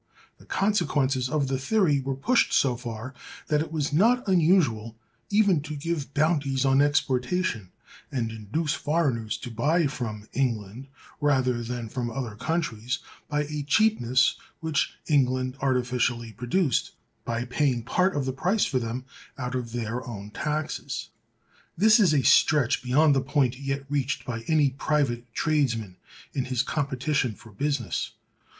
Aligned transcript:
The 0.39 0.47
consequences 0.47 1.29
of 1.29 1.47
the 1.47 1.59
theory 1.59 1.99
were 1.99 2.15
pushed 2.15 2.53
so 2.53 2.75
far 2.75 3.13
that 3.49 3.61
it 3.61 3.71
was 3.71 3.93
not 3.93 4.27
unusual 4.27 4.95
even 5.29 5.61
to 5.61 5.75
give 5.75 6.11
bounties 6.15 6.65
on 6.65 6.81
exportation, 6.81 7.69
and 8.11 8.31
induce 8.31 8.73
foreigners 8.73 9.37
to 9.37 9.51
buy 9.51 9.85
from 9.85 10.27
[England] 10.33 10.87
rather 11.21 11.61
than 11.61 11.87
from 11.87 12.09
other 12.09 12.33
countries 12.35 12.97
by 13.27 13.43
a 13.43 13.61
cheapness 13.61 14.37
which 14.59 14.91
[England] 15.05 15.55
artificially 15.61 16.31
produced, 16.33 16.93
by 17.23 17.45
paying 17.45 17.83
part 17.83 18.15
of 18.15 18.25
the 18.25 18.33
price 18.33 18.65
for 18.65 18.79
them 18.79 19.05
out 19.37 19.53
of 19.53 19.71
[their] 19.71 20.03
own 20.07 20.31
taxes. 20.31 21.09
This 21.77 21.99
is 21.99 22.11
a 22.11 22.23
stretch 22.23 22.81
beyond 22.81 23.15
the 23.15 23.21
point 23.21 23.59
yet 23.59 23.83
reached 23.87 24.25
by 24.25 24.41
any 24.47 24.71
private 24.71 25.31
tradesman 25.35 25.97
in 26.33 26.45
his 26.45 26.63
competition 26.63 27.35
for 27.35 27.51
business. 27.51 28.13